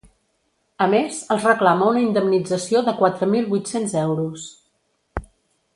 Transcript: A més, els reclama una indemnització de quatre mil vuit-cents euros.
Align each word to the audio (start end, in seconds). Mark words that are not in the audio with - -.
A 0.85 0.85
més, 0.93 1.19
els 1.35 1.45
reclama 1.49 1.89
una 1.93 2.01
indemnització 2.05 2.81
de 2.89 2.95
quatre 3.03 3.29
mil 3.35 3.47
vuit-cents 3.53 3.95
euros. 4.07 4.49